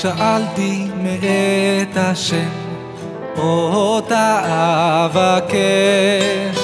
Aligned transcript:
שאלתי 0.00 0.88
מאת 1.02 1.96
השם, 1.96 2.48
אותה 3.36 4.40
אבקש. 5.04 6.58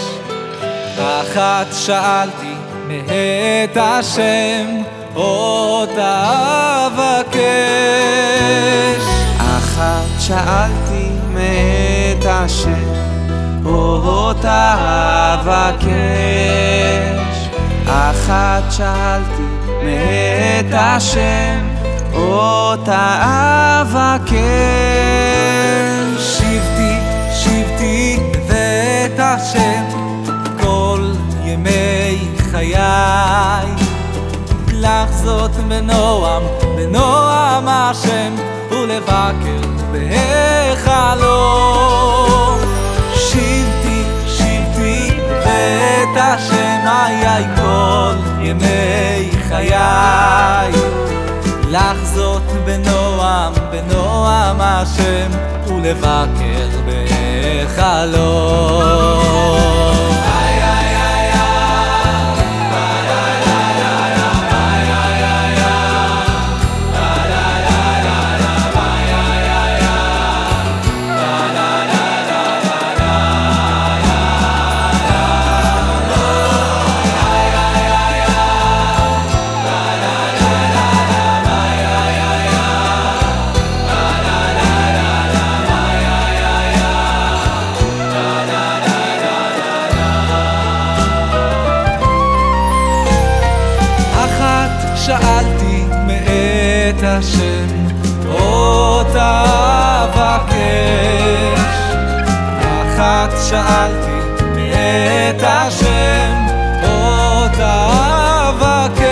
אחת 0.98 1.66
שאלתי 1.72 2.54
מאת 2.88 3.76
השם, 3.76 4.82
אותה 5.16 6.24
אבקש. 6.86 7.34
אחת 9.38 10.20
שאלתי 10.20 11.08
מאת 11.28 12.26
השם, 12.28 12.94
אותה 13.66 14.74
אבקש. 15.40 15.94
אחת 17.86 18.62
שאלתי 18.70 19.42
מאת 19.84 20.72
השם, 20.72 21.73
אותה 22.14 23.18
אבקש. 23.82 24.44
שבתי, 26.18 26.94
שבתי 27.32 28.18
בבית 28.32 29.18
השם, 29.18 29.84
כל 30.60 31.12
ימי 31.44 32.28
חיי. 32.50 33.66
לחזות 34.72 35.50
בנועם, 35.50 36.42
בנועם 36.76 37.68
השם, 37.68 38.34
ולבקר 38.70 39.68
בהיכלו. 39.92 41.34
שבתי, 43.14 44.02
שבתי 44.26 45.18
בבית 45.30 46.16
השם, 46.16 46.80
איי 46.86 47.44
כל 47.56 48.14
ימי 48.40 49.30
חיי. 49.48 50.83
לחזות 51.74 52.42
בנועם, 52.64 53.52
בנועם 53.70 54.56
השם, 54.60 55.30
ולבקר 55.68 56.68
בהיכלו. 56.86 58.34
שאלתי 95.06 95.84
מאת 96.06 97.02
השם, 97.02 97.66
אותה 98.28 99.44
אבקש. 100.04 101.60
אחת 102.62 103.30
שאלתי 103.48 104.40
מאת 104.54 105.42
השם, 105.42 106.46
אותה 106.82 107.90
אבקש. 108.48 109.04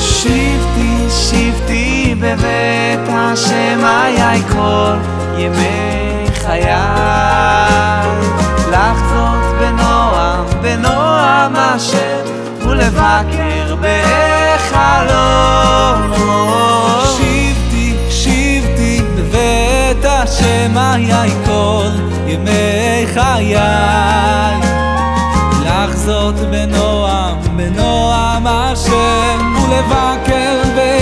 שבתי, 0.00 1.10
שבתי 1.10 2.14
בבית 2.18 3.08
השם, 3.08 3.84
איי 3.84 4.42
כל 4.52 4.94
ימי 5.36 6.26
חיי. 6.34 6.74
לחזות 8.70 9.54
בנועם, 9.60 10.44
בנועם 10.62 11.56
השם, 11.56 12.22
ולבקר 12.66 13.51
כל 21.52 21.88
ימי 22.26 23.06
חיי. 23.14 23.56
לחזות 25.64 26.34
בנועם, 26.34 27.36
בנועם 27.56 28.46
השם, 28.46 29.54
ולבקר 29.56 30.62
בהיכלו. 30.74 31.01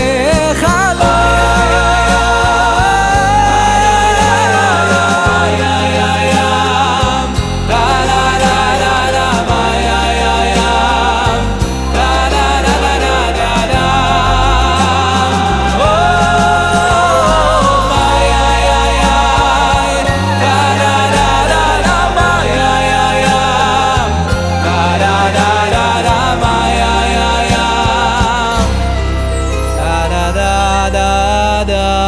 Ada. 31.61 32.00